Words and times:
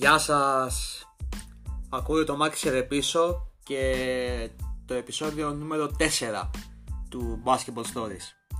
Γεια 0.00 0.18
σας. 0.18 1.04
Ακούω 1.88 2.24
το 2.24 2.36
Μάκη 2.36 2.82
πίσω 2.88 3.50
και 3.62 4.50
το 4.86 4.94
επεισόδιο 4.94 5.52
νούμερο 5.52 5.90
4 5.98 6.50
του 7.08 7.42
Basketball 7.44 7.84
Stories. 7.94 8.52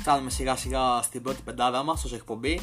Φτάνουμε 0.00 0.30
σιγά 0.30 0.56
σιγά 0.56 1.02
στην 1.02 1.22
πρώτη 1.22 1.42
πεντάδα 1.42 1.82
μας 1.82 2.04
ως 2.04 2.12
εκπομπή. 2.12 2.60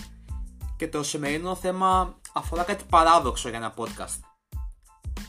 Και 0.78 0.88
το 0.88 1.04
σημερινό 1.04 1.56
θέμα 1.56 2.16
αφορά 2.34 2.64
κάτι 2.64 2.84
παράδοξο 2.90 3.50
για 3.50 3.58
ένα 3.58 3.74
podcast. 3.78 4.20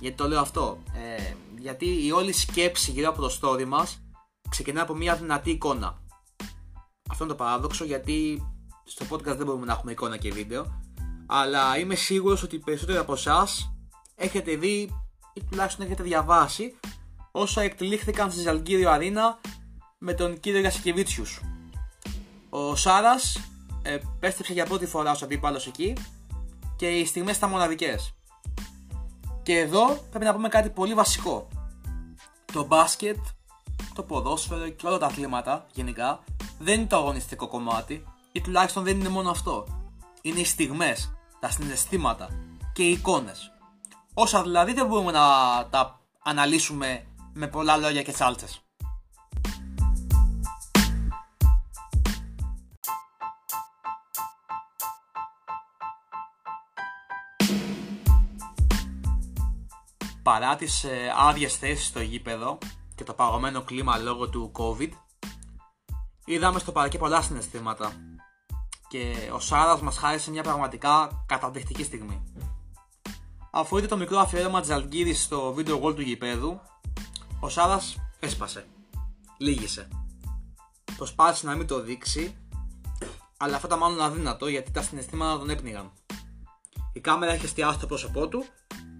Γιατί 0.00 0.16
το 0.16 0.28
λέω 0.28 0.40
αυτό 0.40 0.78
ε, 0.92 1.34
Γιατί 1.58 2.06
η 2.06 2.12
όλη 2.12 2.32
σκέψη 2.32 2.90
γύρω 2.90 3.08
από 3.08 3.20
το 3.20 3.38
story 3.40 3.64
μας 3.64 4.02
ξεκινά 4.48 4.82
από 4.82 4.94
μια 4.94 5.16
δυνατή 5.16 5.50
εικόνα. 5.50 5.98
Αυτό 7.10 7.24
είναι 7.24 7.32
το 7.32 7.38
παράδοξο 7.44 7.84
γιατί 7.84 8.46
στο 8.84 9.06
podcast 9.10 9.36
δεν 9.36 9.46
μπορούμε 9.46 9.66
να 9.66 9.72
έχουμε 9.72 9.92
εικόνα 9.92 10.16
και 10.16 10.32
βίντεο 10.32 10.80
αλλά 11.32 11.78
είμαι 11.78 11.94
σίγουρος 11.94 12.42
ότι 12.42 12.56
οι 12.56 12.58
περισσότεροι 12.58 12.98
από 12.98 13.12
εσάς 13.12 13.72
έχετε 14.16 14.56
δει 14.56 14.88
ή 15.34 15.42
τουλάχιστον 15.50 15.86
έχετε 15.86 16.02
διαβάσει 16.02 16.78
όσα 17.30 17.62
εκτελήχθηκαν 17.62 18.30
στη 18.30 18.40
Ζαλγκύριο 18.40 18.90
Αρίνα 18.90 19.40
με 19.98 20.14
τον 20.14 20.40
κύριο 20.40 20.60
Γιασικεβίτσιους. 20.60 21.40
Ο 22.50 22.76
Σάρας 22.76 23.40
επέστρεψε 23.82 24.52
για 24.52 24.66
πρώτη 24.66 24.86
φορά 24.86 25.10
ως 25.10 25.22
αντίπαλος 25.22 25.66
εκεί 25.66 25.96
και 26.76 26.88
οι 26.88 27.04
στιγμές 27.04 27.36
ήταν 27.36 27.50
μοναδικές. 27.50 28.14
Και 29.42 29.58
εδώ 29.58 30.04
πρέπει 30.10 30.24
να 30.24 30.34
πούμε 30.34 30.48
κάτι 30.48 30.70
πολύ 30.70 30.94
βασικό. 30.94 31.48
Το 32.52 32.64
μπάσκετ, 32.64 33.18
το 33.94 34.02
ποδόσφαιρο 34.02 34.68
και 34.68 34.86
όλα 34.86 34.98
τα 34.98 35.06
αθλήματα 35.06 35.66
γενικά 35.72 36.24
δεν 36.58 36.78
είναι 36.78 36.88
το 36.88 36.96
αγωνιστικό 36.96 37.48
κομμάτι 37.48 38.04
ή 38.32 38.40
τουλάχιστον 38.40 38.84
δεν 38.84 39.00
είναι 39.00 39.08
μόνο 39.08 39.30
αυτό. 39.30 39.66
Είναι 40.22 40.40
οι 40.40 40.44
στιγμές, 40.44 41.12
τα 41.40 41.50
συναισθήματα 41.50 42.28
και 42.72 42.82
οι 42.82 42.90
εικόνες. 42.90 43.52
Όσα 44.14 44.42
δηλαδή 44.42 44.72
δεν 44.72 44.86
μπορούμε 44.86 45.12
να 45.12 45.20
τα 45.70 46.00
αναλύσουμε 46.24 47.06
με 47.32 47.46
πολλά 47.46 47.76
λόγια 47.76 48.02
και 48.02 48.12
σάλτσες. 48.12 48.64
Παρά 60.22 60.56
τις 60.56 60.84
ε, 60.84 61.12
άδειες 61.16 61.56
θέσεις 61.56 61.86
στο 61.86 62.00
γήπεδο 62.00 62.58
και 62.94 63.04
το 63.04 63.12
παγωμένο 63.12 63.62
κλίμα 63.62 63.96
λόγω 63.96 64.28
του 64.28 64.52
COVID, 64.56 64.90
είδαμε 66.24 66.58
στο 66.58 66.72
παρακέ 66.72 66.98
πολλά 66.98 67.22
συναισθήματα 67.22 67.92
και 68.90 69.30
ο 69.32 69.40
Σάρας 69.40 69.80
μας 69.80 69.96
χάρισε 69.96 70.30
μια 70.30 70.42
πραγματικά 70.42 71.24
καταπληκτική 71.26 71.84
στιγμή. 71.84 72.24
Αφού 73.50 73.78
είδε 73.78 73.86
το 73.86 73.96
μικρό 73.96 74.18
αφιέρωμα 74.18 74.60
της 74.60 74.70
Αλγύρης 74.70 75.22
στο 75.22 75.52
βίντεο 75.52 75.80
goal 75.84 75.94
του 75.94 76.00
γηπέδου, 76.00 76.60
ο 77.40 77.48
Σάρας 77.48 77.96
έσπασε. 78.20 78.66
Λίγησε. 79.38 79.88
Προσπάθησε 80.96 81.46
να 81.46 81.54
μην 81.54 81.66
το 81.66 81.80
δείξει, 81.80 82.36
αλλά 83.36 83.54
αυτό 83.54 83.66
ήταν 83.66 83.78
μάλλον 83.78 84.00
αδύνατο 84.00 84.48
γιατί 84.48 84.70
τα 84.70 84.82
συναισθήματα 84.82 85.38
τον 85.38 85.50
έπνιγαν. 85.50 85.92
Η 86.92 87.00
κάμερα 87.00 87.34
είχε 87.34 87.44
εστιάσει 87.44 87.78
το 87.78 87.86
πρόσωπό 87.86 88.28
του 88.28 88.44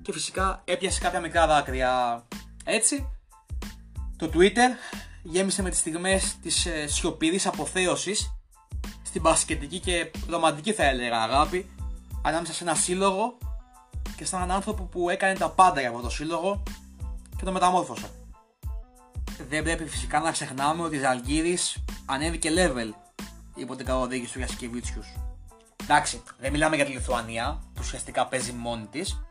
και 0.03 0.13
φυσικά 0.13 0.63
έπιασε 0.65 1.01
κάποια 1.01 1.21
μικρά 1.21 1.47
δάκρυα. 1.47 2.25
Έτσι, 2.65 3.09
το 4.17 4.31
Twitter 4.35 4.71
γέμισε 5.23 5.63
με 5.63 5.71
τις 5.71 5.79
στιγμές 5.79 6.37
της 6.43 6.67
ε, 6.67 6.87
σιωπηρής 6.87 7.47
αποθέωσης 7.47 8.40
στην 9.11 9.23
μπασκετική 9.23 9.79
και 9.79 10.11
ρομαντική 10.29 10.73
θα 10.73 10.85
έλεγα 10.85 11.23
αγάπη 11.23 11.71
ανάμεσα 12.23 12.53
σε 12.53 12.65
ένα 12.65 12.75
σύλλογο 12.75 13.39
και 14.17 14.25
σε 14.25 14.37
έναν 14.37 14.51
άνθρωπο 14.51 14.83
που 14.83 15.11
έκανε 15.11 15.35
τα 15.35 15.51
πάντα 15.51 15.81
για 15.81 15.89
αυτό 15.89 16.01
το 16.01 16.11
σύλλογο 16.11 16.63
και 17.37 17.45
το 17.45 17.53
μεταμόρφωσε. 17.53 18.11
Δεν 19.49 19.63
πρέπει 19.63 19.85
φυσικά 19.89 20.21
να 20.21 20.31
ξεχνάμε 20.31 20.83
ότι 20.83 20.97
η 20.97 20.99
Ζαλγκύρης 20.99 21.85
ανέβηκε 22.07 22.51
level 22.55 22.91
υπό 23.55 23.77
την 23.77 23.87
καθοδήγηση 23.87 24.33
του 24.33 24.39
Γιασκεβίτσιου. 24.39 25.03
Εντάξει, 25.83 26.23
δεν 26.39 26.51
μιλάμε 26.53 26.77
για 26.77 26.85
τη 26.85 26.91
Λιθουανία 26.91 27.59
που 27.75 27.81
ουσιαστικά 27.81 28.27
παίζει 28.27 28.53
μόνη 28.53 28.87
της, 28.87 29.23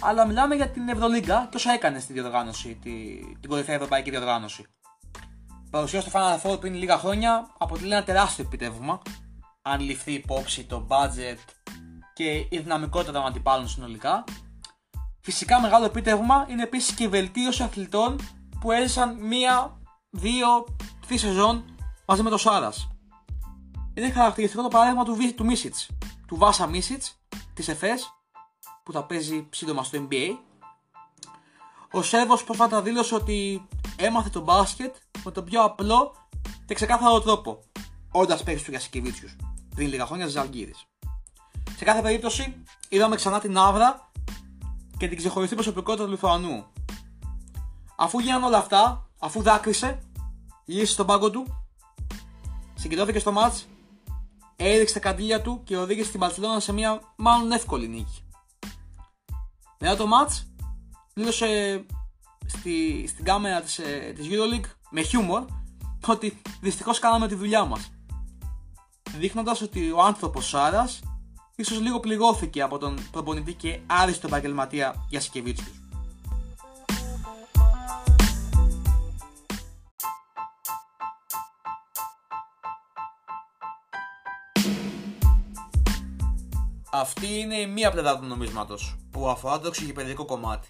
αλλά 0.00 0.26
μιλάμε 0.26 0.54
για 0.54 0.68
την 0.68 0.88
Ευρωλίγκα 0.88 1.46
και 1.50 1.56
όσα 1.56 1.72
έκανε 1.72 2.00
στη 2.00 2.12
διοργάνωση, 2.12 2.78
τη, 2.82 2.90
την 3.40 3.50
κορυφαία 3.50 3.74
ευρωπαϊκή 3.74 4.10
διοργάνωση. 4.10 4.66
Η 5.66 5.70
παρουσία 5.70 6.00
στο 6.00 6.10
Final 6.14 6.40
Four 6.42 6.60
πριν 6.60 6.74
λίγα 6.74 6.98
χρόνια 6.98 7.50
αποτελεί 7.58 7.92
ένα 7.92 8.04
τεράστιο 8.04 8.44
επιτεύγμα 8.44 9.02
αν 9.62 9.80
ληφθεί 9.80 10.12
υπόψη 10.12 10.64
το 10.64 10.86
budget 10.88 11.38
και 12.12 12.32
η 12.32 12.48
δυναμικότητα 12.58 13.12
των 13.12 13.26
αντιπάλων 13.26 13.68
συνολικά. 13.68 14.24
Φυσικά 15.20 15.60
μεγάλο 15.60 15.84
επίτευγμα 15.84 16.46
είναι 16.48 16.62
επίσης 16.62 16.94
και 16.94 17.04
η 17.04 17.08
βελτίωση 17.08 17.62
αθλητών 17.62 18.20
που 18.60 18.72
έζησαν 18.72 19.26
μία, 19.26 19.80
δύο, 20.10 20.76
τρεις 21.06 21.20
σεζόν 21.20 21.64
μαζί 22.06 22.22
με 22.22 22.30
το 22.30 22.36
Σάρας. 22.36 22.88
Είναι 23.94 24.10
χαρακτηριστικό 24.10 24.62
το 24.62 24.68
παράδειγμα 24.68 25.04
του, 25.04 25.16
του 25.34 25.44
Μίσιτς, 25.44 25.90
του 26.26 26.36
Βάσα 26.36 26.66
Μίσιτς 26.66 27.20
της 27.54 27.68
ΕΦΕΣ 27.68 28.12
που 28.82 28.92
θα 28.92 29.04
παίζει 29.04 29.48
σύντομα 29.50 29.84
στο 29.84 30.08
NBA. 30.08 30.28
Ο 31.90 32.02
Σέρβος 32.02 32.44
πρόσφατα 32.44 32.82
δήλωσε 32.82 33.14
ότι 33.14 33.68
έμαθε 33.96 34.28
το 34.28 34.40
μπάσκετ 34.40 34.94
με 35.24 35.30
τον 35.30 35.44
πιο 35.44 35.62
απλό 35.62 36.14
και 36.66 36.74
ξεκάθαρο 36.74 37.20
τρόπο, 37.20 37.62
όντας 38.12 38.42
παίξει 38.42 38.64
του 38.64 38.70
Γιασικεβίτσιους 38.70 39.36
πριν 39.74 39.88
λίγα 39.88 40.06
χρόνια 40.06 40.26
τη 40.26 40.32
Ζαλγκύρη. 40.32 40.74
Σε 41.76 41.84
κάθε 41.84 42.02
περίπτωση, 42.02 42.62
είδαμε 42.88 43.16
ξανά 43.16 43.40
την 43.40 43.58
άβρα 43.58 44.10
και 44.96 45.08
την 45.08 45.16
ξεχωριστή 45.16 45.54
προσωπικότητα 45.54 46.04
του 46.04 46.10
Λιθουανού. 46.10 46.66
Αφού 47.96 48.18
γίνανε 48.18 48.46
όλα 48.46 48.58
αυτά, 48.58 49.10
αφού 49.18 49.42
δάκρυσε, 49.42 50.02
γύρισε 50.64 50.92
στον 50.92 51.06
πάγκο 51.06 51.30
του, 51.30 51.64
συγκεντρώθηκε 52.74 53.18
στο 53.18 53.32
μάτς, 53.32 53.66
έριξε 54.56 54.94
τα 54.94 55.00
καντήλια 55.00 55.42
του 55.42 55.60
και 55.64 55.76
οδήγησε 55.76 56.10
την 56.10 56.20
Παρσελόνα 56.20 56.60
σε 56.60 56.72
μια 56.72 57.00
μάλλον 57.16 57.52
εύκολη 57.52 57.88
νίκη. 57.88 58.24
Μετά 59.78 59.96
το 59.96 60.06
μάτς, 60.06 60.46
δήλωσε 61.14 61.84
στη, 62.46 63.06
στην 63.08 63.24
κάμερα 63.24 63.60
της, 63.60 63.78
ε, 63.78 64.12
της 64.16 64.26
EuroLeague 64.30 64.70
με 64.90 65.02
χιούμορ 65.02 65.44
ότι 66.06 66.42
δυστυχώς 66.60 66.98
κάναμε 66.98 67.28
τη 67.28 67.34
δουλειά 67.34 67.64
μας 67.64 67.90
δείχνοντας 69.18 69.60
ότι 69.60 69.90
ο 69.90 70.02
άνθρωπος 70.02 70.48
Σάρας 70.48 71.00
ίσως 71.56 71.80
λίγο 71.80 72.00
πληγώθηκε 72.00 72.62
από 72.62 72.78
τον 72.78 72.98
προπονητή 73.10 73.54
και 73.54 73.80
άριστο 73.86 74.26
επαγγελματία 74.26 75.06
Γιασκεβίτσιους. 75.08 75.76
Αυτή 86.94 87.38
είναι 87.38 87.54
η 87.54 87.66
μία 87.66 87.90
πλευρά 87.90 88.18
του 88.18 88.26
νομίσματος 88.26 88.96
που 89.10 89.28
αφορά 89.28 89.60
το 89.60 89.66
εξηγηπαιδικό 89.66 90.24
κομμάτι. 90.24 90.68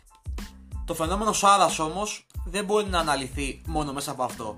Το 0.85 0.95
φαινόμενο 0.95 1.33
Σάρας 1.33 1.79
όμως 1.79 2.27
δεν 2.45 2.65
μπορεί 2.65 2.87
να 2.87 2.99
αναλυθεί 2.99 3.63
μόνο 3.67 3.93
μέσα 3.93 4.11
από 4.11 4.23
αυτό. 4.23 4.57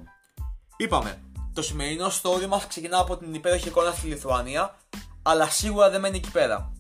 Είπαμε, 0.77 1.24
το 1.55 1.63
σημερινό 1.63 2.11
story 2.23 2.47
μας 2.49 2.67
ξεκινά 2.67 2.99
από 2.99 3.17
την 3.17 3.35
υπέροχη 3.35 3.69
εικόνα 3.69 3.91
στη 3.93 4.07
Λιθουανία, 4.07 4.75
αλλά 5.23 5.49
σίγουρα 5.49 5.91
δεν 5.91 6.01
μένει 6.01 6.17
εκεί 6.17 6.31
πέρα. 6.31 6.73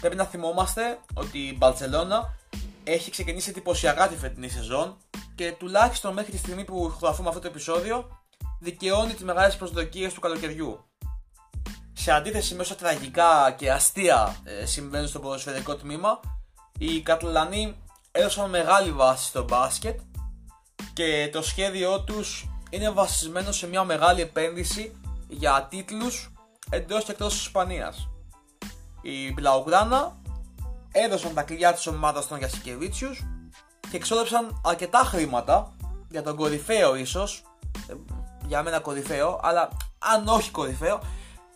Πρέπει 0.00 0.16
να 0.16 0.24
θυμόμαστε 0.24 0.98
ότι 1.14 1.38
η 1.38 1.54
Μπαρσελόνα 1.58 2.34
έχει 2.84 3.10
ξεκινήσει 3.10 3.50
εντυπωσιακά 3.50 4.08
τη 4.08 4.16
φετινή 4.16 4.48
σεζόν 4.48 4.96
και 5.34 5.52
τουλάχιστον 5.58 6.12
μέχρι 6.12 6.30
τη 6.32 6.38
στιγμή 6.38 6.64
που 6.64 6.86
ηχογραφούμε 6.88 7.28
αυτό 7.28 7.40
το 7.40 7.46
επεισόδιο 7.46 8.20
δικαιώνει 8.60 9.12
τις 9.12 9.24
μεγάλες 9.24 9.56
προσδοκίες 9.56 10.12
του 10.12 10.20
καλοκαιριού. 10.20 10.84
Σε 11.92 12.12
αντίθεση 12.12 12.54
με 12.54 12.60
όσα 12.60 12.74
τραγικά 12.74 13.54
και 13.56 13.72
αστεία 13.72 14.36
ε, 14.44 14.66
συμβαίνουν 14.66 15.08
στο 15.08 15.18
ποδοσφαιρικό 15.18 15.76
τμήμα, 15.76 16.20
οι 16.78 17.00
Καταλανοί 17.00 17.76
έδωσαν 18.12 18.50
μεγάλη 18.50 18.92
βάση 18.92 19.26
στο 19.26 19.44
μπάσκετ 19.44 20.00
και 20.92 21.28
το 21.32 21.42
σχέδιό 21.42 22.00
τους 22.00 22.51
είναι 22.72 22.90
βασισμένο 22.90 23.52
σε 23.52 23.68
μια 23.68 23.84
μεγάλη 23.84 24.20
επένδυση 24.20 25.00
για 25.28 25.66
τίτλους 25.70 26.32
εντός 26.70 27.04
και 27.04 27.12
εκτός 27.12 27.32
της 27.32 27.42
Ισπανίας. 27.42 28.08
Οι 29.02 29.32
Μπλαουγκράνα 29.32 30.16
έδωσαν 30.92 31.34
τα 31.34 31.42
κλειδιά 31.42 31.72
της 31.72 31.86
ομάδας 31.86 32.28
των 32.28 32.38
Γιασικεβίτσιους 32.38 33.24
και 33.90 33.96
εξόδεψαν 33.96 34.60
αρκετά 34.64 34.98
χρήματα 34.98 35.76
για 36.10 36.22
τον 36.22 36.36
κορυφαίο 36.36 36.94
ίσως, 36.94 37.42
ε, 37.88 37.94
για 38.46 38.62
μένα 38.62 38.80
κορυφαίο, 38.80 39.40
αλλά 39.42 39.68
αν 39.98 40.28
όχι 40.28 40.50
κορυφαίο, 40.50 41.00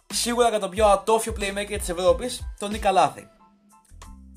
σίγουρα 0.07 0.49
για 0.49 0.59
τον 0.59 0.71
πιο 0.71 0.87
ατόφιο 0.87 1.35
playmaker 1.39 1.77
της 1.79 1.89
Ευρώπης, 1.89 2.53
τον 2.59 2.71
Νίκα 2.71 2.91
Λάθη. 2.91 3.29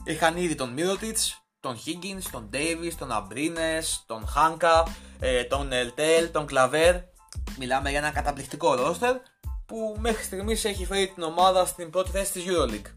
Είχαν 0.04 0.38
ήδη 0.38 0.56
τον 0.56 0.70
Μύρωτιτς, 0.70 1.39
τον 1.60 1.76
Higgins, 1.76 2.24
τον 2.32 2.50
Davis, 2.54 2.94
τον 2.98 3.12
Αμπρίνες, 3.12 4.04
τον 4.06 4.28
Χάνκα, 4.28 4.84
ε, 5.20 5.44
τον 5.44 5.72
Ελτέλ, 5.72 6.32
τον 6.32 6.46
Κλαβέρ. 6.46 6.96
Μιλάμε 7.58 7.90
για 7.90 8.00
ένα 8.00 8.12
καταπληκτικό 8.12 8.76
ρόστερ 8.76 9.16
που 9.66 9.96
μέχρι 10.00 10.24
στιγμής 10.24 10.66
έχει 10.66 10.86
φέρει 10.86 11.08
την 11.08 11.24
ομάδα 11.24 11.66
στην 11.66 11.90
πρώτη 11.90 12.10
θέση 12.10 12.32
της 12.32 12.44
EuroLeague. 12.48 12.94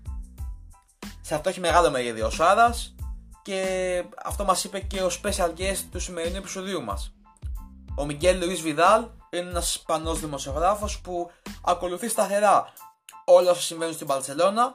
Σε 1.21 1.35
αυτό 1.35 1.49
έχει 1.49 1.61
μεγάλο 1.61 1.91
μερίδιο 1.91 2.27
ο 2.27 2.31
Σάρας 2.31 2.95
και 3.43 4.05
αυτό 4.25 4.45
μας 4.45 4.65
είπε 4.65 4.81
και 4.81 5.03
ο 5.03 5.11
special 5.23 5.51
guest 5.59 5.85
του 5.91 6.01
σημερινού 6.01 6.37
επεισοδίου 6.37 6.83
μας. 6.83 7.15
Ο 7.97 8.05
Μιγγέλ 8.05 8.43
Λουίς 8.43 8.61
Βιδάλ 8.61 9.07
είναι 9.31 9.49
ένας 9.49 9.73
σπανός 9.73 10.21
δημοσιογράφος 10.21 11.01
που 11.01 11.31
ακολουθεί 11.65 12.09
σταθερά 12.09 12.73
όλα 13.25 13.51
όσα 13.51 13.61
συμβαίνουν 13.61 13.95
στην 13.95 14.07
Παρσελώνα 14.07 14.75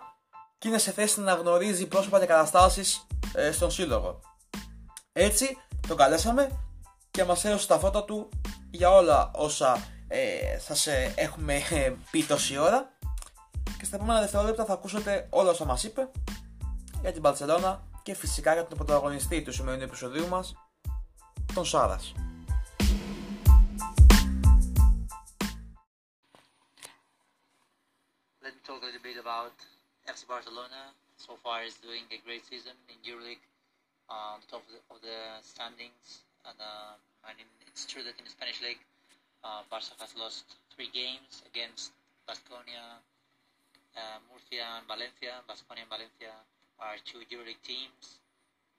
και 0.57 0.67
είναι 0.67 0.77
σε 0.77 0.91
θέση 0.91 1.21
να 1.21 1.33
γνωρίζει 1.33 1.87
πρόσωπα 1.87 2.19
και 2.19 2.25
καταστάσεις 2.25 3.07
ε, 3.33 3.51
στον 3.51 3.71
σύλλογο. 3.71 4.19
Έτσι 5.13 5.57
τον 5.87 5.97
καλέσαμε 5.97 6.59
και 7.11 7.23
μας 7.23 7.45
έδωσε 7.45 7.67
τα 7.67 7.79
φώτα 7.79 8.03
του 8.03 8.29
για 8.71 8.91
όλα 8.91 9.31
όσα 9.35 9.87
ε, 10.07 10.59
σας 10.59 10.87
ε, 10.87 11.13
έχουμε 11.15 11.55
ε, 11.55 11.95
πει 12.11 12.23
τόση 12.23 12.57
ώρα 12.57 12.97
και 13.77 13.85
στα 13.85 13.95
επόμενα 13.95 14.19
δευτερόλεπτα 14.19 14.65
θα 14.65 14.73
ακούσετε 14.73 15.27
όλα 15.29 15.49
όσα 15.49 15.65
μας 15.65 15.83
είπε 15.83 16.11
για 17.01 17.11
την 17.11 17.21
Παρσελώνα 17.21 17.83
και 18.03 18.15
φυσικά 18.15 18.53
για 18.53 18.65
τον 18.65 18.77
πρωταγωνιστή 18.77 19.41
του 19.41 19.51
σημερινού 19.51 19.83
επεισοδίου 19.83 20.27
μας, 20.27 20.55
τον 21.53 21.65
Σάρας. 21.65 22.13
Let 28.41 28.53
me 28.55 28.61
talk 28.69 28.81
a 28.81 28.85
little 28.85 29.03
bit 29.03 29.17
about 29.25 29.76
FC 30.07 30.23
Barcelona. 30.27 30.95
So 31.19 31.35
far, 31.43 31.63
is 31.67 31.75
doing 31.83 32.07
a 32.15 32.19
great 32.23 32.47
season 32.47 32.71
in 32.87 32.95
EuroLeague, 33.03 33.43
uh, 34.07 34.35
on 34.35 34.39
the 34.39 34.47
top 34.47 34.63
of 34.63 34.71
the, 34.71 34.79
of 34.87 34.97
the 35.03 35.19
standings. 35.43 36.23
And 36.47 36.55
uh, 36.63 36.95
it's 37.67 37.83
true 37.83 38.03
that 38.07 38.15
in 38.15 38.23
the 38.23 38.31
Spanish 38.31 38.63
league, 38.63 38.79
uh, 39.43 39.67
Barca 39.69 39.91
has 39.99 40.15
lost 40.15 40.55
three 40.71 40.87
games 40.95 41.43
against 41.43 41.91
Basconia, 42.23 43.03
uh, 43.99 44.17
Murcia, 44.31 44.79
and 44.79 44.87
Valencia. 44.87 45.43
Basconia 45.43 45.83
and 45.83 45.91
Valencia 45.91 46.33
are 46.79 46.95
two 47.03 47.19
EuroLeague 47.27 47.59
teams, 47.67 48.23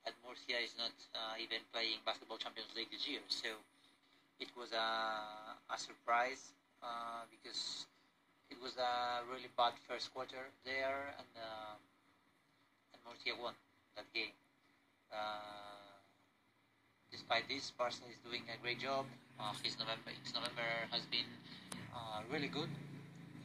and 0.09 0.15
Murcia 0.25 0.57
is 0.65 0.73
not 0.81 0.95
uh, 1.13 1.37
even 1.37 1.61
playing 1.77 2.01
Basketball 2.09 2.41
Champions 2.41 2.73
League 2.73 2.89
this 2.89 3.05
year. 3.05 3.21
So 3.29 3.53
it 4.41 4.49
was 4.57 4.73
a, 4.73 4.89
a 5.69 5.77
surprise 5.77 6.57
uh, 6.81 7.29
because 7.29 7.85
it 8.51 8.59
was 8.63 8.77
a 8.77 9.25
really 9.31 9.49
bad 9.57 9.73
first 9.89 10.13
quarter 10.13 10.51
there, 10.65 11.15
and 11.19 11.33
uh, 11.37 11.75
and 12.93 13.01
Murcia 13.05 13.37
won 13.41 13.55
that 13.97 14.09
game. 14.13 14.33
Uh, 15.13 16.01
despite 17.11 17.49
this, 17.49 17.73
Barca 17.77 18.05
is 18.09 18.19
doing 18.25 18.43
a 18.49 18.57
great 18.61 18.81
job. 18.81 19.07
Uh, 19.41 19.53
his 19.63 19.79
November, 19.79 20.11
his 20.11 20.35
November 20.35 20.69
has 20.91 21.05
been 21.13 21.29
uh, 21.95 22.21
really 22.33 22.49
good. 22.49 22.69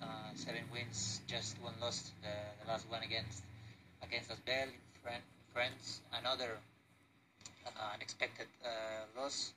Uh, 0.01 0.31
seven 0.35 0.63
wins, 0.73 1.21
just 1.27 1.55
one 1.61 1.75
loss. 1.79 2.11
The, 2.21 2.35
the 2.63 2.71
last 2.71 2.89
one 2.89 3.03
against 3.03 3.43
against 4.03 4.31
Asbel 4.31 4.67
in 4.67 5.21
France. 5.53 6.01
Another 6.11 6.59
uh, 7.65 7.93
unexpected 7.95 8.47
uh, 8.65 9.07
loss 9.19 9.53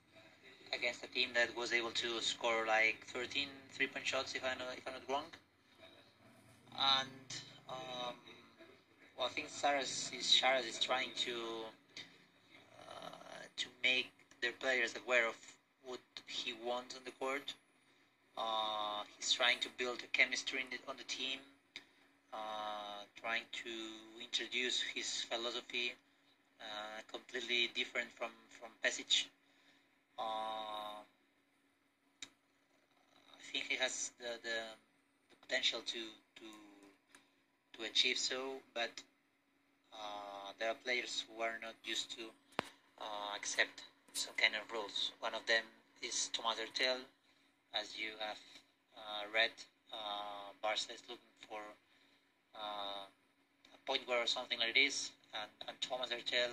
against 0.73 1.05
a 1.05 1.07
team 1.09 1.31
that 1.35 1.57
was 1.57 1.73
able 1.73 1.91
to 1.93 2.21
score 2.21 2.65
like 2.67 3.07
13 3.09 3.49
three-point 3.73 4.07
shots, 4.07 4.35
if 4.35 4.45
I 4.45 4.55
know 4.59 4.71
if 4.77 4.87
I'm 4.87 4.95
not 4.95 5.09
wrong. 5.09 5.25
And 6.79 7.29
um, 7.69 8.15
well, 9.17 9.27
I 9.27 9.31
think 9.31 9.49
Saras 9.49 10.13
is 10.13 10.43
is 10.69 10.79
trying 10.81 11.11
to 11.25 11.35
uh, 12.79 13.43
to 13.57 13.67
make 13.83 14.11
their 14.43 14.53
players 14.53 14.95
aware 15.05 15.27
of 15.27 15.37
what 15.85 16.01
he 16.27 16.53
wants 16.65 16.95
on 16.97 17.03
the 17.05 17.13
court. 17.13 17.55
Uh, 18.37 19.03
he's 19.17 19.33
trying 19.33 19.59
to 19.61 19.69
build 19.79 20.03
a 20.03 20.07
chemistry 20.09 20.65
the, 20.71 20.79
on 20.91 20.97
the 20.99 21.05
team, 21.05 21.39
uh, 22.33 23.05
trying 23.21 23.45
to 23.53 23.71
introduce 24.21 24.83
his 24.83 25.23
philosophy, 25.23 25.95
uh, 26.61 27.01
completely 27.11 27.71
different 27.75 28.09
from 28.19 28.31
from 28.59 28.71
Pesic. 28.85 29.27
Uh, 30.19 31.03
I 33.39 33.43
think 33.53 33.67
he 33.69 33.77
has 33.77 34.13
the, 34.19 34.39
the, 34.43 34.59
the 35.31 35.37
potential 35.47 35.81
to 35.87 36.03
to 36.37 36.49
to 37.75 37.85
achieve 37.85 38.19
so, 38.19 38.57
but 38.75 38.91
uh, 39.93 40.53
there 40.59 40.71
are 40.71 40.79
players 40.85 41.25
who 41.29 41.43
are 41.43 41.59
not 41.63 41.75
used 41.85 42.11
to 42.17 42.25
uh, 43.01 43.37
accept 43.37 43.83
some 44.15 44.35
kind 44.37 44.55
of 44.55 44.71
rules. 44.73 45.13
One 45.21 45.35
of 45.35 45.45
them 45.47 45.65
is 46.03 46.31
Thomas 46.33 46.59
Hurtel, 46.59 46.99
as 47.75 47.97
you 47.99 48.13
have 48.21 48.41
uh, 48.97 49.23
read. 49.35 49.53
Uh, 49.93 50.53
Barca 50.63 50.93
is 50.95 51.03
looking 51.09 51.37
for 51.49 51.61
uh, 52.55 53.05
a 53.75 53.79
point 53.87 54.07
guard 54.07 54.25
or 54.25 54.27
something 54.27 54.59
like 54.59 54.75
this, 54.75 55.13
and, 55.35 55.51
and 55.69 55.77
Thomas 55.81 56.11
Hurtel 56.11 56.51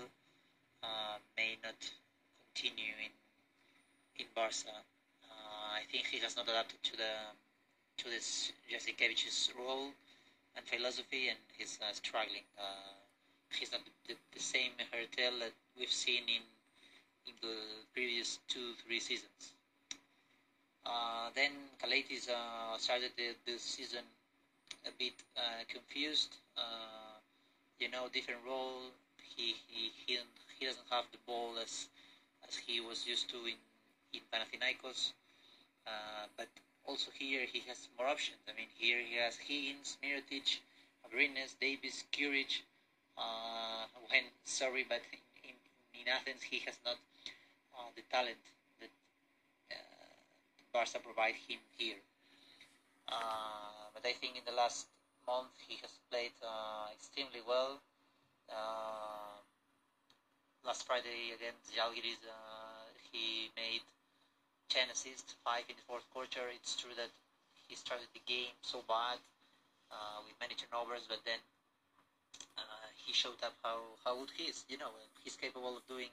uh, 0.83 1.17
may 1.37 1.57
not 1.63 1.79
continue 2.53 2.93
in 3.03 3.11
in 4.19 4.25
Barca. 4.35 4.75
Uh, 5.23 5.79
I 5.79 5.81
think 5.91 6.07
he 6.07 6.19
has 6.19 6.35
not 6.35 6.47
adapted 6.47 6.81
to 6.83 6.97
the 6.97 7.13
to 7.97 8.09
this 8.09 8.51
Jasikevich's 8.71 9.51
role 9.57 9.93
and 10.55 10.65
philosophy, 10.65 11.29
and 11.29 11.37
he's 11.57 11.79
uh, 11.81 11.93
struggling. 11.93 12.45
Uh, 12.57 12.93
he's 13.49 13.71
not 13.71 13.81
the, 14.07 14.15
the 14.33 14.39
same 14.39 14.71
Hertel 14.91 15.39
that 15.39 15.53
we've 15.77 15.91
seen 15.91 16.23
in 16.27 16.43
in 17.27 17.33
the 17.41 17.55
previous 17.93 18.39
two 18.47 18.73
three 18.85 18.99
seasons. 18.99 19.53
Uh, 20.85 21.29
then 21.35 21.51
Kalaitis 21.81 22.29
uh, 22.29 22.77
started 22.77 23.11
the, 23.15 23.35
the 23.45 23.57
season 23.57 24.03
a 24.85 24.91
bit 24.99 25.13
uh, 25.37 25.63
confused. 25.69 26.35
Uh, 26.57 27.17
you 27.79 27.89
know, 27.89 28.07
different 28.13 28.39
role. 28.45 28.91
He 29.35 29.55
he 29.67 29.91
he, 30.05 30.19
he 30.59 30.65
doesn't 30.65 30.87
have 30.89 31.05
the 31.11 31.19
ball 31.25 31.53
as 31.61 31.87
as 32.47 32.55
he 32.55 32.79
was 32.79 33.07
used 33.07 33.29
to 33.29 33.37
in 33.45 33.55
in 34.13 34.21
Panathinaikos. 34.31 35.11
Uh, 35.85 36.25
but 36.37 36.47
also 36.85 37.11
here 37.17 37.45
he 37.51 37.59
has 37.67 37.89
more 37.97 38.07
options. 38.07 38.37
I 38.47 38.55
mean, 38.55 38.69
here 38.77 38.99
he 38.99 39.17
has 39.17 39.35
Higgins, 39.35 39.97
Mirotic, 40.03 40.59
Abrines, 41.05 41.55
Davis, 41.59 42.03
Curich. 42.11 42.61
Uh, 43.17 43.85
when 44.09 44.23
sorry, 44.43 44.85
but 44.87 45.01
in, 45.43 45.53
in 45.93 46.07
Athens 46.07 46.41
he 46.41 46.59
has 46.65 46.77
not 46.85 46.97
uh, 47.77 47.89
the 47.95 48.01
talent 48.09 48.41
that 48.79 48.89
uh, 49.71 49.75
Barca 50.71 50.99
provide 50.99 51.35
him 51.47 51.59
here. 51.77 51.99
Uh, 53.07 53.91
but 53.93 54.05
I 54.05 54.13
think 54.13 54.37
in 54.37 54.43
the 54.45 54.55
last 54.55 54.87
month 55.27 55.53
he 55.67 55.75
has 55.81 55.91
played 56.09 56.33
uh, 56.41 56.87
extremely 56.93 57.41
well. 57.47 57.79
Uh, 58.49 59.37
last 60.65 60.85
Friday 60.87 61.35
against 61.35 61.69
Jalgiris, 61.75 62.17
he 63.11 63.51
made 63.55 63.83
10 64.73 64.89
assists, 64.89 65.35
5 65.45 65.65
in 65.69 65.75
the 65.77 65.85
fourth 65.85 66.05
quarter. 66.13 66.49
It's 66.49 66.75
true 66.75 66.95
that 66.97 67.09
he 67.67 67.75
started 67.75 68.07
the 68.13 68.21
game 68.25 68.53
so 68.63 68.81
bad 68.87 69.19
uh, 69.91 70.19
with 70.25 70.33
many 70.41 70.55
turnovers, 70.55 71.05
but 71.07 71.19
then 71.25 71.39
uh, 72.57 72.87
he 73.05 73.13
showed 73.13 73.37
up 73.43 73.53
how, 73.63 73.79
how 74.03 74.15
good 74.15 74.31
he 74.35 74.43
is. 74.49 74.65
You 74.69 74.77
know, 74.77 74.91
he's 75.23 75.35
capable 75.35 75.77
of 75.77 75.85
doing 75.87 76.09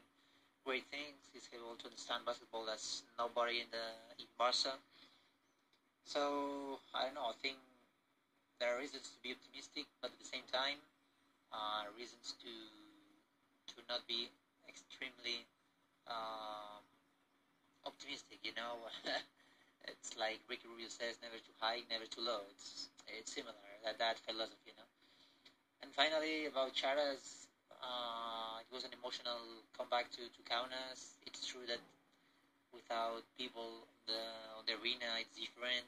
great 0.65 0.85
things. 0.91 1.17
He's 1.33 1.47
capable 1.49 1.77
to 1.77 1.87
understand 1.87 2.25
basketball 2.27 2.69
as 2.71 3.03
nobody 3.19 3.61
in 3.61 3.67
the 3.73 3.87
in 4.19 4.27
Barca. 4.39 4.77
So 6.05 6.79
I 6.95 7.05
don't 7.05 7.15
know. 7.15 7.29
I 7.31 7.37
think 7.43 7.57
there 8.61 8.75
are 8.75 8.79
reasons 8.79 9.09
to 9.09 9.19
be 9.23 9.33
optimistic, 9.33 9.87
but 10.01 10.11
at 10.11 10.19
the 10.19 10.25
same 10.29 10.45
time, 10.53 10.79
uh, 11.53 11.85
reasons 11.97 12.35
to 12.43 12.53
to 13.75 13.77
not 13.89 14.07
be 14.07 14.29
extremely 14.69 15.47
um, 16.09 16.80
optimistic. 17.87 18.39
You 18.43 18.53
know, 18.57 18.89
it's 19.89 20.17
like 20.17 20.41
Ricky 20.49 20.69
Rubio 20.69 20.89
says, 20.89 21.19
never 21.23 21.37
too 21.39 21.55
high, 21.61 21.83
never 21.91 22.07
too 22.07 22.21
low. 22.23 22.43
It's 22.51 22.89
it's 23.09 23.33
similar 23.33 23.55
that 23.85 23.99
that 23.99 24.19
philosophy. 24.19 24.73
You 24.73 24.77
know. 24.79 24.89
And 25.83 25.93
finally, 25.93 26.47
about 26.47 26.73
Charas, 26.75 27.47
uh, 27.83 28.59
it 28.61 28.71
was 28.73 28.85
an 28.85 28.93
emotional 28.93 29.65
comeback 29.77 30.11
to 30.13 30.23
to 30.29 30.41
Kaunas. 30.49 31.17
It's 31.27 31.47
true 31.47 31.67
that 31.67 31.81
without 32.73 33.23
people 33.39 33.87
the 34.07 34.21
the 34.67 34.75
arena, 34.81 35.19
it's 35.21 35.35
different. 35.37 35.87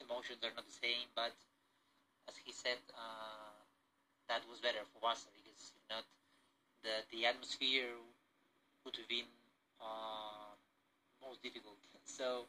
Emotions 0.00 0.38
are 0.44 0.52
not 0.54 0.64
the 0.66 0.78
same, 0.82 1.08
but 1.14 1.32
as 2.28 2.36
he 2.44 2.52
said, 2.52 2.78
uh, 2.96 3.54
that 4.28 4.42
was 4.48 4.60
better 4.60 4.82
for 4.92 5.00
Barca 5.00 5.28
because 5.34 5.72
if 5.74 5.84
not, 5.90 6.04
the 6.82 7.02
the 7.10 7.26
atmosphere 7.26 7.94
would 8.84 8.96
have 8.96 9.08
been 9.08 9.26
uh, 9.80 10.43
most 11.26 11.42
difficult. 11.42 11.76
So 12.04 12.46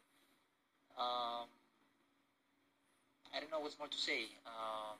um, 0.97 1.47
I 3.33 3.39
don't 3.39 3.51
know 3.51 3.59
what's 3.59 3.79
more 3.79 3.87
to 3.87 3.97
say. 3.97 4.27
Um, 4.45 4.95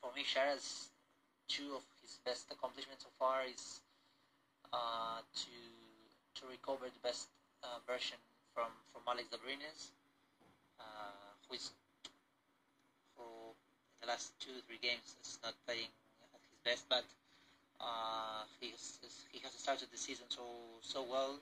for 0.00 0.10
me, 0.16 0.22
Shara's 0.24 0.88
two 1.48 1.76
of 1.76 1.84
his 2.02 2.18
best 2.24 2.50
accomplishments 2.50 3.04
so 3.04 3.10
far 3.18 3.42
is 3.46 3.80
uh, 4.72 5.20
to 5.22 5.56
to 6.36 6.42
recover 6.50 6.84
the 6.90 7.02
best 7.02 7.28
uh, 7.62 7.78
version 7.86 8.18
from 8.54 8.68
from 8.92 9.02
Alex 9.08 9.28
Dabrines, 9.32 9.92
uh, 10.80 10.84
who 11.48 11.54
is 11.54 11.70
for 13.16 13.54
the 14.00 14.06
last 14.06 14.32
two 14.40 14.52
three 14.66 14.78
games 14.82 15.16
is 15.22 15.38
not 15.42 15.54
playing 15.66 15.88
at 16.34 16.40
his 16.50 16.58
best, 16.64 16.84
but 16.88 17.04
uh, 17.80 18.44
he 18.60 18.70
has, 18.70 18.98
he 19.32 19.38
has 19.40 19.52
started 19.52 19.88
the 19.92 19.98
season 19.98 20.26
so 20.28 20.44
so 20.82 21.04
well. 21.08 21.38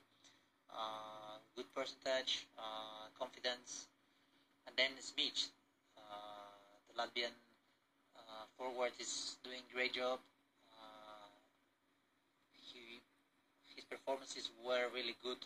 Uh, 0.75 1.39
good 1.55 1.71
percentage, 1.73 2.47
uh, 2.59 3.07
confidence, 3.17 3.87
and 4.67 4.75
then 4.75 4.91
Smith, 4.99 5.47
uh, 5.95 6.51
the 6.91 6.93
Latvian 6.99 7.31
uh, 8.19 8.43
forward, 8.57 8.91
is 8.99 9.37
doing 9.43 9.63
great 9.73 9.93
job. 9.93 10.19
Uh, 10.75 11.31
he 12.51 12.99
his 13.73 13.85
performances 13.85 14.51
were 14.65 14.91
really 14.93 15.15
good 15.23 15.39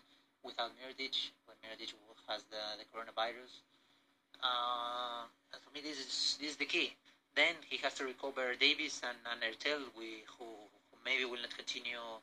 without 0.44 0.72
Mirdic 0.82 1.30
when 1.46 1.58
Mirdic 1.62 1.94
has 2.28 2.42
the, 2.50 2.82
the 2.82 2.86
coronavirus. 2.90 3.62
And 4.42 5.62
for 5.62 5.72
me, 5.74 5.82
this 5.82 6.00
is 6.00 6.38
this 6.42 6.52
is 6.52 6.58
the 6.58 6.66
key. 6.66 6.94
Then 7.36 7.56
he 7.70 7.78
has 7.78 7.94
to 7.96 8.06
recover 8.06 8.56
Davis 8.56 9.02
and, 9.04 9.18
and 9.32 9.42
Ertel, 9.42 9.80
we, 9.98 10.24
who, 10.38 10.46
who 10.46 10.98
maybe 11.06 11.26
will 11.26 11.42
not 11.42 11.56
continue 11.56 12.20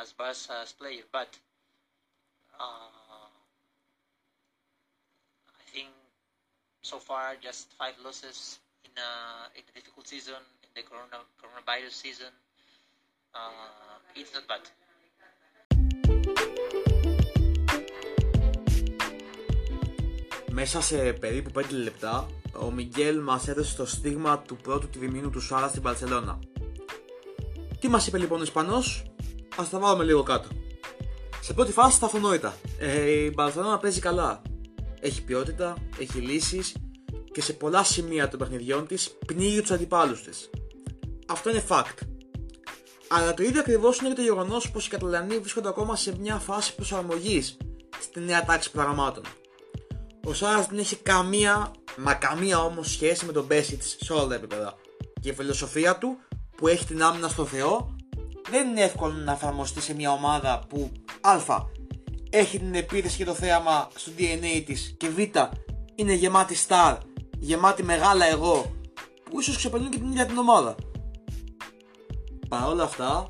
as 0.00 0.12
Barca's 0.12 0.74
player. 0.78 1.02
But 1.12 1.38
uh, 2.64 3.28
I 5.60 5.64
think 5.72 5.88
so 6.82 6.96
far 7.08 7.24
just 7.48 7.64
five 7.80 7.96
losses 8.04 8.38
in 8.86 8.94
a 9.08 9.10
in 9.58 9.64
a 9.70 9.72
difficult 9.78 10.06
season 10.12 10.40
in 10.64 10.70
the 10.76 10.82
corona 10.88 11.18
coronavirus 11.40 11.94
season. 12.04 12.32
Uh, 13.34 14.18
it's 14.18 14.32
not 14.36 14.46
bad. 14.50 14.64
Μέσα 20.52 20.80
σε 20.80 21.12
περίπου 21.12 21.50
5 21.60 21.70
λεπτά, 21.70 22.28
ο 22.58 22.70
Μιγγέλ 22.70 23.20
μας 23.20 23.48
έδωσε 23.48 23.76
το 23.76 23.86
στίγμα 23.86 24.38
του 24.38 24.56
πρώτου 24.56 24.88
τριμήνου 24.88 25.30
του 25.30 25.40
Σάρα 25.40 25.68
στην 25.68 25.82
Παρσελώνα. 25.82 26.38
Τι 27.80 27.88
μας 27.88 28.06
είπε 28.06 28.18
λοιπόν 28.18 28.40
ο 28.40 28.42
Ισπανός, 28.42 29.04
ας 29.56 29.68
τα 29.68 29.78
βάλουμε 29.78 30.04
λίγο 30.04 30.22
κάτω. 30.22 30.59
Σε 31.40 31.52
πρώτη 31.52 31.72
φάση 31.72 32.00
τα 32.00 32.06
αυτονόητα. 32.06 32.54
Ε, 32.78 33.10
η 33.10 33.32
Μπαρσελόνα 33.34 33.78
παίζει 33.78 34.00
καλά. 34.00 34.42
Έχει 35.00 35.22
ποιότητα, 35.24 35.76
έχει 35.98 36.18
λύσεις 36.18 36.74
και 37.32 37.42
σε 37.42 37.52
πολλά 37.52 37.84
σημεία 37.84 38.28
των 38.28 38.38
παιχνιδιών 38.38 38.86
της 38.86 39.16
πνίγει 39.26 39.60
τους 39.60 39.70
αντιπάλους 39.70 40.22
της. 40.22 40.50
Αυτό 41.28 41.50
είναι 41.50 41.62
fact. 41.68 41.98
Αλλά 43.08 43.34
το 43.34 43.42
ίδιο 43.42 43.60
ακριβώς 43.60 43.98
είναι 43.98 44.08
και 44.08 44.14
το 44.14 44.22
γεγονός 44.22 44.70
πως 44.70 44.86
οι 44.86 44.90
Καταλανοί 44.90 45.38
βρίσκονται 45.38 45.68
ακόμα 45.68 45.96
σε 45.96 46.16
μια 46.18 46.36
φάση 46.36 46.74
προσαρμογής 46.74 47.56
στη 48.00 48.20
νέα 48.20 48.44
τάξη 48.44 48.70
πραγμάτων. 48.70 49.24
Ο 50.24 50.34
Σάρας 50.34 50.66
δεν 50.66 50.78
έχει 50.78 50.96
καμία, 50.96 51.70
μα 51.98 52.14
καμία 52.14 52.64
όμως 52.64 52.90
σχέση 52.90 53.26
με 53.26 53.32
τον 53.32 53.44
Μπέσιτ 53.44 53.82
σε 53.82 54.12
όλα 54.12 54.26
τα 54.26 54.34
επίπεδα. 54.34 54.74
Και 55.20 55.28
η 55.28 55.32
φιλοσοφία 55.32 55.98
του 55.98 56.16
που 56.56 56.68
έχει 56.68 56.84
την 56.84 57.02
άμυνα 57.02 57.28
στο 57.28 57.44
Θεό 57.44 57.96
δεν 58.50 58.68
είναι 58.68 58.80
εύκολο 58.80 59.14
να 59.14 59.32
εφαρμοστεί 59.32 59.80
σε 59.80 59.94
μια 59.94 60.12
ομάδα 60.12 60.62
που 60.68 60.90
Α. 61.20 61.38
Έχει 62.30 62.58
την 62.58 62.74
επίθεση 62.74 63.16
και 63.16 63.24
το 63.24 63.34
θέαμα 63.34 63.88
στο 63.94 64.12
DNA 64.18 64.62
της 64.66 64.94
και 64.98 65.08
Β. 65.08 65.18
Είναι 65.94 66.12
γεμάτη 66.12 66.56
star, 66.68 66.96
γεμάτη 67.38 67.82
μεγάλα 67.82 68.26
εγώ 68.26 68.74
που 69.30 69.40
ίσως 69.40 69.56
ξεπερνούν 69.56 69.90
και 69.90 69.98
την 69.98 70.10
ίδια 70.10 70.26
την 70.26 70.38
ομάδα. 70.38 70.74
Παρ' 72.48 72.68
όλα 72.68 72.84
αυτά, 72.84 73.28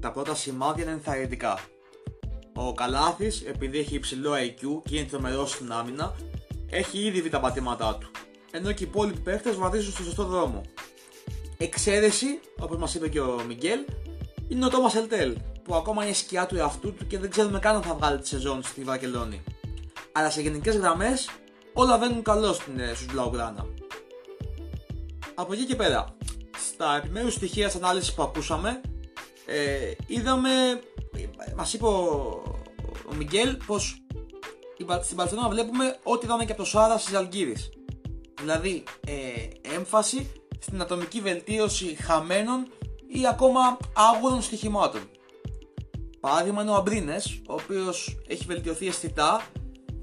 τα 0.00 0.12
πρώτα 0.12 0.34
σημάδια 0.34 0.84
είναι 0.84 0.92
ενθαρρυντικά. 0.92 1.58
Ο 2.54 2.72
Καλάθης, 2.72 3.40
επειδή 3.40 3.78
έχει 3.78 3.94
υψηλό 3.94 4.32
IQ 4.32 4.82
και 4.84 4.96
είναι 4.96 5.06
τρομερός 5.06 5.50
στην 5.50 5.72
άμυνα, 5.72 6.14
έχει 6.70 6.98
ήδη 6.98 7.20
δει 7.20 7.28
τα 7.28 7.40
πατήματά 7.40 7.96
του. 7.96 8.10
Ενώ 8.50 8.72
και 8.72 8.84
οι 8.84 8.86
υπόλοιποι 8.90 9.18
παίχτες 9.18 9.56
βαδίζουν 9.56 9.92
στο 9.92 10.02
σωστό 10.02 10.24
δρόμο. 10.24 10.60
Εξαίρεση, 11.58 12.40
όπως 12.58 12.76
μας 12.76 12.94
είπε 12.94 13.08
και 13.08 13.20
ο 13.20 13.42
Μιγγέλ, 13.46 13.80
είναι 14.52 14.66
ο 14.66 14.68
Τόμα 14.68 14.90
Ελτέλ, 14.94 15.36
που 15.64 15.74
ακόμα 15.74 16.04
είναι 16.04 16.12
σκιά 16.12 16.46
του 16.46 16.56
εαυτού 16.56 16.94
του 16.94 17.06
και 17.06 17.18
δεν 17.18 17.30
ξέρουμε 17.30 17.58
καν 17.58 17.76
αν 17.76 17.82
θα 17.82 17.94
βγάλει 17.94 18.18
τη 18.18 18.28
σεζόν 18.28 18.62
στη 18.62 18.82
Βαρκελόνη. 18.82 19.42
Αλλά 20.12 20.30
σε 20.30 20.40
γενικές 20.40 20.76
γραμμές 20.76 21.30
όλα 21.72 21.98
βαίνουν 21.98 22.22
καλώς 22.22 22.56
στους 22.94 23.06
Μπλαουγκράνα. 23.12 23.66
Από 25.34 25.52
εκεί 25.52 25.64
και 25.64 25.76
πέρα, 25.76 26.16
στα 26.68 26.96
επιμέρους 26.96 27.34
στοιχεία 27.34 27.66
της 27.66 27.74
ανάλυσης 27.74 28.14
που 28.14 28.22
ακούσαμε, 28.22 28.80
ε, 29.46 29.92
είδαμε, 30.06 30.50
μας 31.56 31.72
είπε 31.72 31.84
ο, 31.84 32.42
ο 33.10 33.14
Μιγγέλ 33.16 33.56
πως 33.66 34.02
στην 35.02 35.16
Παρσελόνα 35.16 35.48
βλέπουμε 35.48 35.98
ό,τι 36.02 36.26
είδαμε 36.26 36.44
και 36.44 36.52
από 36.52 36.62
το 36.62 36.68
Σάρα 36.68 36.98
στις 36.98 37.14
Αλγύρες. 37.14 37.70
Δηλαδή, 38.40 38.84
ε, 39.06 39.74
έμφαση 39.74 40.32
στην 40.58 40.80
ατομική 40.80 41.20
βελτίωση 41.20 41.86
χαμένων 41.86 42.66
ή 43.12 43.26
ακόμα 43.26 43.76
άγουρων 43.92 44.42
στοιχημάτων. 44.42 45.00
Παράδειγμα 46.20 46.62
είναι 46.62 46.70
ο 46.70 46.74
Αμπρίνες, 46.74 47.40
ο 47.48 47.52
οποίος 47.52 48.18
έχει 48.26 48.44
βελτιωθεί 48.44 48.86
αισθητά 48.86 49.46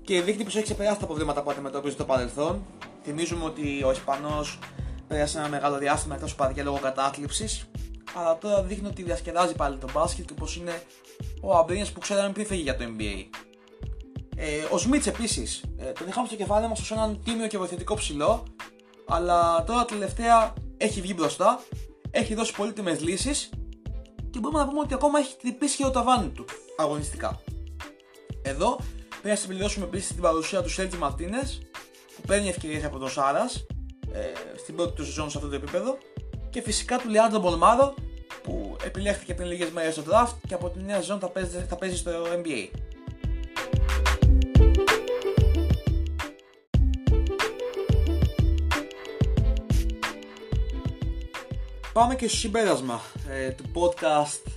και 0.02 0.22
δείχνει 0.22 0.44
πως 0.44 0.56
έχει 0.56 0.64
ξεπεράσει 0.64 1.00
τα 1.00 1.06
προβλήματα 1.06 1.44
που 1.44 1.52
αντιμετώπιζε 1.52 1.94
στο 1.94 2.06
παρελθόν. 2.06 2.66
Θυμίζουμε 3.04 3.44
ότι 3.44 3.84
ο 3.84 3.92
Ισπανός 3.92 4.60
πέρασε 5.08 5.38
ένα 5.38 5.48
μεγάλο 5.48 5.78
διάστημα 5.78 6.16
εκτός 6.16 6.36
παδιά 6.36 6.64
λόγω 6.64 6.78
κατάθλιψης, 6.78 7.70
αλλά 8.16 8.38
τώρα 8.38 8.64
δείχνει 8.64 8.88
ότι 8.88 9.04
διασκεδάζει 9.04 9.56
πάλι 9.56 9.78
τον 9.78 9.90
μπάσκετ 9.94 10.26
και 10.26 10.34
πως 10.34 10.56
είναι 10.56 10.82
ο 11.42 11.58
Αμπρίνες 11.58 11.92
που 11.92 12.00
ξέραμε 12.00 12.32
πριν 12.32 12.46
φύγει 12.46 12.62
για 12.62 12.78
το 12.78 12.84
NBA. 12.84 13.26
Ε, 14.36 14.64
ο 14.72 14.78
Σμιτς 14.78 15.08
επίσης, 15.08 15.64
ε, 15.78 15.86
τον 15.86 16.08
είχαμε 16.08 16.28
στο 16.28 16.36
κεφάλι 16.36 16.68
μας 16.68 16.80
ως 16.80 16.92
έναν 16.92 17.22
τίμιο 17.24 17.48
και 17.48 17.58
βοηθητικό 17.58 17.96
ψηλό, 17.96 18.44
αλλά 19.08 19.64
τώρα 19.64 19.86
τελευταία 19.86 20.54
έχει 20.78 21.02
βγει 21.02 21.14
μπροστά 21.18 21.60
έχει 22.12 22.34
δώσει 22.34 22.54
πολύτιμες 22.54 23.02
λύσεις 23.02 23.50
και 24.30 24.40
μπορούμε 24.40 24.60
να 24.60 24.68
πούμε 24.68 24.80
ότι 24.80 24.94
ακόμα 24.94 25.20
έχει 25.20 25.36
τρυπήσει 25.42 25.78
και 25.78 25.84
το 25.84 25.92
ταβάνι 25.92 26.30
του 26.30 26.46
αγωνιστικά. 26.78 27.42
Εδώ 28.42 28.80
πρέπει 29.10 29.28
να 29.28 29.36
συμπληρώσουμε 29.36 29.86
επίσης 29.86 30.08
την 30.08 30.22
παρουσία 30.22 30.62
του 30.62 30.70
Σέρτζι 30.70 30.98
Μαρτίνες 30.98 31.62
που 32.16 32.22
παίρνει 32.28 32.48
ευκαιρίες 32.50 32.84
από 32.84 32.98
τον 32.98 33.10
Σάρας 33.10 33.66
ε, 34.14 34.20
στην 34.58 34.76
πρώτη 34.76 34.94
του 34.94 35.06
σεζόν 35.06 35.30
σε 35.30 35.38
αυτό 35.38 35.50
το 35.50 35.56
επίπεδο 35.56 35.98
και 36.50 36.62
φυσικά 36.62 36.98
του 36.98 37.10
Λεάντρο 37.10 37.40
Μπολμάρο 37.40 37.94
που 38.44 38.76
επιλέχθηκε 38.84 39.34
πριν 39.34 39.48
λίγες 39.48 39.70
μέρες 39.70 39.94
στο 39.94 40.04
draft 40.08 40.34
και 40.48 40.54
από 40.54 40.70
την 40.70 40.86
νέα 40.86 40.96
σεζόν 40.96 41.20
θα 41.20 41.30
παίζει, 41.30 41.66
θα 41.70 41.76
παίζει 41.76 41.98
στο 41.98 42.12
NBA. 42.12 42.70
Πάμε 52.00 52.16
και 52.16 52.28
στο 52.28 52.38
συμπέρασμα 52.38 53.02
ε, 53.30 53.50
του 53.50 53.64
podcast 53.74 54.52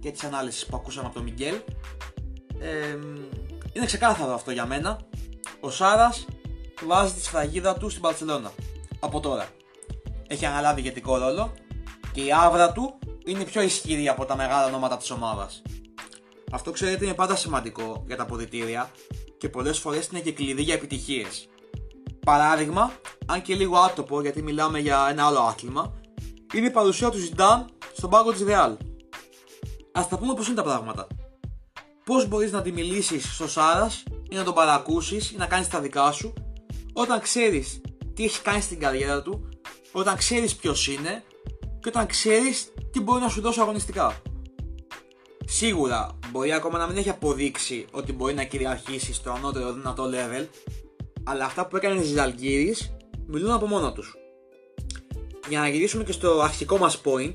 και 0.00 0.10
της 0.10 0.24
ανάλυσης 0.24 0.66
που 0.66 0.76
ακούσαμε 0.76 1.06
από 1.06 1.14
τον 1.14 1.24
Μιγγέλ. 1.24 1.54
Ε, 2.58 2.98
είναι 3.72 3.86
ξεκάθαρο 3.86 4.34
αυτό 4.34 4.50
για 4.50 4.66
μένα. 4.66 4.98
Ο 5.60 5.70
Σάρας 5.70 6.26
βάζει 6.86 7.12
τη 7.12 7.20
σφραγίδα 7.20 7.74
του 7.74 7.88
στην 7.88 8.02
Παρσελώνα. 8.02 8.52
Από 9.00 9.20
τώρα. 9.20 9.48
Έχει 10.26 10.46
αναλάβει 10.46 10.80
ηγετικό 10.80 11.16
ρόλο 11.16 11.52
και 12.12 12.20
η 12.20 12.32
άβρα 12.32 12.72
του 12.72 12.98
είναι 13.24 13.44
πιο 13.44 13.62
ισχυρή 13.62 14.08
από 14.08 14.24
τα 14.24 14.36
μεγάλα 14.36 14.66
ονόματα 14.66 14.96
της 14.96 15.10
ομάδας. 15.10 15.62
Αυτό 16.52 16.70
ξέρετε 16.70 17.04
είναι 17.04 17.14
πάντα 17.14 17.36
σημαντικό 17.36 18.04
για 18.06 18.16
τα 18.16 18.22
αποδητήρια 18.22 18.90
και 19.38 19.48
πολλές 19.48 19.78
φορές 19.78 20.06
είναι 20.06 20.20
και 20.20 20.32
κλειδί 20.32 20.62
για 20.62 20.74
επιτυχίες. 20.74 21.48
Παράδειγμα, 22.24 22.92
αν 23.26 23.42
και 23.42 23.54
λίγο 23.54 23.76
άτοπο 23.76 24.20
γιατί 24.20 24.42
μιλάμε 24.42 24.78
για 24.78 25.06
ένα 25.10 25.26
άλλο 25.26 25.38
άθλημα, 25.38 25.99
είναι 26.54 26.66
η 26.66 26.70
παρουσία 26.70 27.10
του 27.10 27.18
Ζιντάν 27.18 27.66
στον 27.96 28.10
πάγκο 28.10 28.32
της 28.32 28.42
Ρεάλ. 28.42 28.76
Α 29.92 30.06
τα 30.10 30.18
πούμε 30.18 30.34
πώς 30.34 30.46
είναι 30.46 30.56
τα 30.56 30.62
πράγματα. 30.62 31.06
Πώς 32.04 32.28
μπορείς 32.28 32.52
να 32.52 32.62
τη 32.62 32.72
μιλήσεις 32.72 33.34
στο 33.34 33.48
Σάρας 33.48 34.02
ή 34.30 34.34
να 34.34 34.44
τον 34.44 34.54
παρακούσεις 34.54 35.30
ή 35.30 35.36
να 35.36 35.46
κάνεις 35.46 35.68
τα 35.68 35.80
δικά 35.80 36.12
σου 36.12 36.32
όταν 36.92 37.20
ξέρεις 37.20 37.80
τι 38.14 38.24
έχει 38.24 38.42
κάνει 38.42 38.60
στην 38.60 38.78
καριέρα 38.78 39.22
του, 39.22 39.48
όταν 39.92 40.16
ξέρεις 40.16 40.56
ποιος 40.56 40.88
είναι 40.88 41.24
και 41.80 41.88
όταν 41.88 42.06
ξέρεις 42.06 42.72
τι 42.92 43.00
μπορεί 43.00 43.20
να 43.20 43.28
σου 43.28 43.40
δώσει 43.40 43.60
αγωνιστικά. 43.60 44.22
Σίγουρα 45.46 46.18
μπορεί 46.30 46.52
ακόμα 46.52 46.78
να 46.78 46.86
μην 46.86 46.96
έχει 46.96 47.10
αποδείξει 47.10 47.86
ότι 47.90 48.12
μπορεί 48.12 48.34
να 48.34 48.44
κυριαρχήσει 48.44 49.12
στο 49.12 49.30
ανώτερο 49.30 49.72
δυνατό 49.72 50.04
level, 50.04 50.46
αλλά 51.24 51.44
αυτά 51.44 51.66
που 51.66 51.76
έκανε 51.76 52.02
στι 52.02 52.18
Αλγύρε 52.18 52.72
μιλούν 53.26 53.50
από 53.50 53.66
μόνα 53.66 53.92
τους 53.92 54.19
για 55.50 55.60
να 55.60 55.68
γυρίσουμε 55.68 56.04
και 56.04 56.12
στο 56.12 56.40
αρχικό 56.40 56.78
μας 56.78 57.00
point, 57.04 57.32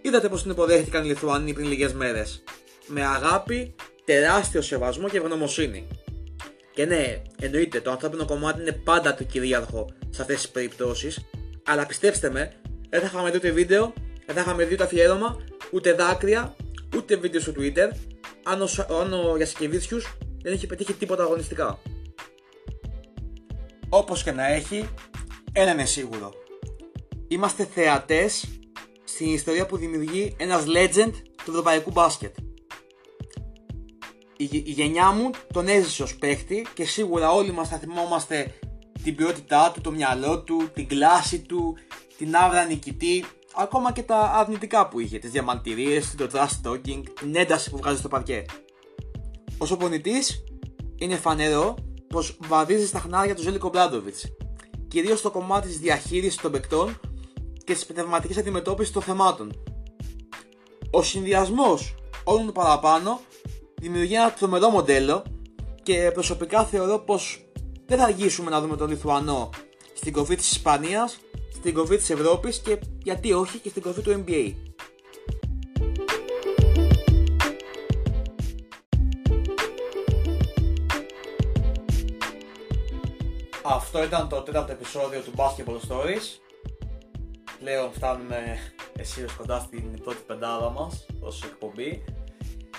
είδατε 0.00 0.28
πως 0.28 0.42
την 0.42 0.50
υποδέχτηκαν 0.50 1.04
οι 1.04 1.08
Λιθουανοί 1.08 1.52
πριν 1.52 1.66
λίγες 1.66 1.92
μέρες. 1.92 2.42
Με 2.86 3.04
αγάπη, 3.06 3.74
τεράστιο 4.04 4.62
σεβασμό 4.62 5.08
και 5.08 5.16
ευγνωμοσύνη. 5.16 5.86
Και 6.74 6.84
ναι, 6.84 7.22
εννοείται, 7.40 7.80
το 7.80 7.90
ανθρώπινο 7.90 8.24
κομμάτι 8.24 8.60
είναι 8.60 8.72
πάντα 8.72 9.14
το 9.14 9.24
κυρίαρχο 9.24 9.86
σε 10.10 10.22
αυτές 10.22 10.36
τις 10.36 10.48
περιπτώσεις, 10.48 11.24
αλλά 11.66 11.86
πιστέψτε 11.86 12.30
με, 12.30 12.52
δεν 12.88 13.00
θα 13.00 13.06
είχαμε 13.06 13.30
δει 13.30 13.36
ούτε 13.36 13.50
βίντεο, 13.50 13.92
δεν 14.26 14.34
θα 14.34 14.40
είχαμε 14.40 14.64
δει 14.64 14.74
ούτε 14.74 14.84
αφιέρωμα, 14.84 15.36
ούτε 15.70 15.92
δάκρυα, 15.92 16.56
ούτε 16.96 17.16
βίντεο 17.16 17.40
στο 17.40 17.52
Twitter, 17.56 17.88
αν 18.42 18.62
ο, 18.62 18.68
αν 19.00 19.12
ο 19.12 19.36
δεν 20.42 20.52
έχει 20.52 20.66
πετύχει 20.66 20.92
τίποτα 20.92 21.22
αγωνιστικά. 21.22 21.78
Όπως 23.88 24.22
και 24.22 24.32
να 24.32 24.46
έχει, 24.46 24.88
ένα 25.52 25.72
είναι 25.72 25.84
σίγουρο 25.84 26.46
είμαστε 27.28 27.64
θεατές 27.64 28.48
στη 29.04 29.24
στην 29.24 29.34
ιστορία 29.34 29.66
που 29.66 29.76
δημιουργεί 29.76 30.34
ένας 30.36 30.64
legend 30.66 31.12
του 31.44 31.50
ευρωπαϊκού 31.50 31.90
μπάσκετ. 31.90 32.36
Η, 34.36 34.48
η 34.52 34.70
γενιά 34.70 35.10
μου 35.10 35.30
τον 35.52 35.68
έζησε 35.68 36.02
ως 36.02 36.16
παίχτη 36.16 36.66
και 36.74 36.84
σίγουρα 36.84 37.32
όλοι 37.32 37.52
μας 37.52 37.68
θα 37.68 37.78
θυμόμαστε 37.78 38.54
την 39.02 39.14
ποιότητά 39.14 39.70
του, 39.74 39.80
το 39.80 39.90
μυαλό 39.90 40.42
του, 40.42 40.70
την 40.74 40.88
κλάση 40.88 41.40
του, 41.40 41.76
την 42.18 42.36
άβρα 42.36 42.64
νικητή, 42.64 43.24
ακόμα 43.54 43.92
και 43.92 44.02
τα 44.02 44.20
αρνητικά 44.20 44.88
που 44.88 45.00
είχε, 45.00 45.18
τις 45.18 45.30
διαμαντηρίες, 45.30 46.14
το 46.14 46.28
trash 46.32 46.68
talking, 46.68 47.02
την 47.20 47.36
ένταση 47.36 47.70
που 47.70 47.76
βγάζει 47.76 47.98
στο 47.98 48.08
παρκέ. 48.08 48.44
Ως 49.58 49.70
οπονητής 49.70 50.44
είναι 50.96 51.16
φανερό 51.16 51.74
πως 52.08 52.38
βαδίζει 52.40 52.86
στα 52.86 52.98
χνάρια 52.98 53.34
του 53.34 53.42
Ζέλικο 53.42 53.68
Μπράντοβιτς, 53.68 54.24
κυρίως 54.88 55.18
στο 55.18 55.30
κομμάτι 55.30 55.68
της 55.68 55.78
διαχείρισης 55.78 56.40
των 56.40 56.50
παικτών 56.50 57.00
και 57.68 57.74
της 57.74 57.86
πνευματικής 57.86 58.36
αντιμετώπισης 58.36 58.92
των 58.92 59.02
θεμάτων. 59.02 59.62
Ο 60.90 61.02
συνδυασμός 61.02 61.94
όλων 62.24 62.44
των 62.44 62.54
παραπάνω 62.54 63.20
δημιουργεί 63.80 64.14
ένα 64.14 64.32
τρομερό 64.32 64.68
μοντέλο 64.68 65.22
και 65.82 66.10
προσωπικά 66.14 66.64
θεωρώ 66.64 66.98
πως 66.98 67.50
δεν 67.86 67.98
θα 67.98 68.04
αργήσουμε 68.04 68.50
να 68.50 68.60
δούμε 68.60 68.76
τον 68.76 68.88
Λιθουανό 68.88 69.50
στην 69.94 70.12
κορφή 70.12 70.36
της 70.36 70.50
Ισπανίας, 70.50 71.18
στην 71.54 71.74
κορφή 71.74 71.96
της 71.96 72.10
Ευρώπης 72.10 72.58
και 72.58 72.78
γιατί 73.02 73.32
όχι 73.32 73.58
και 73.58 73.68
στην 73.68 73.82
κορφή 73.82 74.00
του 74.00 74.24
NBA. 74.26 74.54
Αυτό 83.62 84.02
ήταν 84.02 84.28
το 84.28 84.40
τέταρτο 84.40 84.72
επεισόδιο 84.72 85.20
του 85.20 85.32
Basketball 85.36 85.78
Stories. 85.88 86.47
Πλέον 87.58 87.92
φτάνουμε 87.92 88.58
εσείς 88.96 89.32
κοντά 89.32 89.58
στην 89.58 90.00
πρώτη 90.02 90.22
πεντάδα 90.26 90.70
μας 90.70 91.06
ως 91.20 91.44
εκπομπή. 91.44 92.04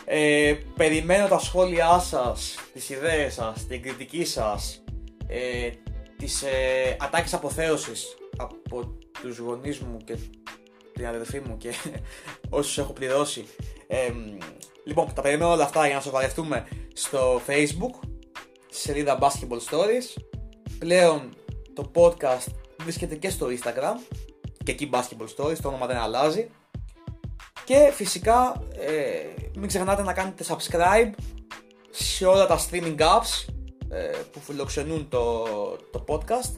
Ε, 0.05 0.55
περιμένω 0.75 1.27
τα 1.27 1.39
σχόλιά 1.39 2.00
σας, 2.00 2.55
τις 2.74 2.89
ιδέες 2.89 3.33
σας, 3.33 3.67
την 3.67 3.81
κριτική 3.81 4.25
σας, 4.25 4.83
ε, 5.27 5.69
τις 6.17 6.41
ε, 6.41 6.98
ατάκες 7.00 7.33
αποθέωσης 7.33 8.17
από 8.38 8.98
τους 9.21 9.38
γονείς 9.38 9.79
μου 9.79 9.98
και 9.98 10.17
την 10.93 11.07
αδερφή 11.07 11.39
μου 11.39 11.57
και 11.57 11.74
όσους 12.59 12.77
έχω 12.77 12.93
πληρώσει. 12.93 13.45
Ε, 13.88 14.12
λοιπόν, 14.83 15.13
τα 15.13 15.21
περιμένω 15.21 15.51
όλα 15.51 15.63
αυτά 15.63 15.86
για 15.86 15.95
να 15.95 16.01
σοβαρευτούμε 16.01 16.67
στο 16.93 17.41
facebook, 17.48 18.07
στη 18.69 18.81
σελίδα 18.81 19.19
Basketball 19.21 19.59
Stories. 19.69 20.21
Πλέον 20.79 21.29
το 21.74 21.91
podcast 21.95 22.53
βρίσκεται 22.81 23.15
και 23.15 23.29
στο 23.29 23.48
Instagram 23.48 24.15
και 24.63 24.72
εκεί 24.72 24.89
Basketball 24.94 25.28
Stories, 25.38 25.58
το 25.62 25.68
όνομα 25.68 25.86
δεν 25.86 25.98
αλλάζει. 25.98 26.50
Και 27.63 27.92
φυσικά 27.94 28.63
ε, 28.80 29.50
μην 29.56 29.68
ξεχνάτε 29.68 30.04
να 30.04 30.13
κάνετε 30.13 30.46
subscribe 30.48 31.12
σε 31.89 32.25
όλα 32.25 32.48
τα 32.48 32.60
streaming 32.60 32.98
apps 32.98 33.54
ε, 33.89 34.12
που 34.32 34.39
φιλοξενούν 34.39 35.10
το, 35.10 35.46
το 35.92 36.04
podcast 36.08 36.56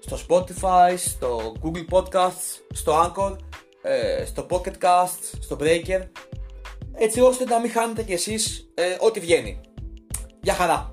στο 0.00 0.18
Spotify, 0.28 0.94
στο 0.96 1.52
Google 1.62 1.84
Podcasts, 1.90 2.60
στο 2.70 3.02
Anchor, 3.02 3.36
ε, 3.82 4.24
στο 4.24 4.46
Pocket 4.50 4.74
Cast, 4.82 5.38
στο 5.40 5.56
Breaker 5.60 6.02
έτσι 7.02 7.20
ώστε 7.20 7.44
να 7.44 7.60
μην 7.60 7.70
χάνετε 7.70 8.02
κι 8.02 8.12
εσείς 8.12 8.70
ε, 8.74 8.96
ό,τι 9.00 9.20
βγαίνει. 9.20 9.60
Γεια 10.40 10.54
χαρά! 10.54 10.92